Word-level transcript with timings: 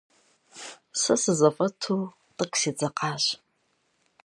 Сэ 1.01 1.13
сызэфӏэту 1.21 1.99
тӏэкӏу 2.35 2.59
седзэкъащ. 2.59 3.23